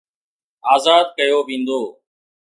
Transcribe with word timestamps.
آزاد 0.75 1.05
ڪيو 1.17 1.37
ويندو 1.47 1.81